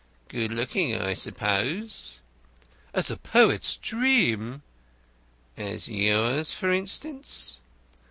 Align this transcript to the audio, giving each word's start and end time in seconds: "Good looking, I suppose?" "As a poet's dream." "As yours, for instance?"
"Good 0.29 0.51
looking, 0.51 0.95
I 0.95 1.13
suppose?" 1.13 2.15
"As 2.91 3.11
a 3.11 3.17
poet's 3.17 3.77
dream." 3.77 4.63
"As 5.55 5.89
yours, 5.89 6.53
for 6.53 6.71
instance?" 6.71 7.59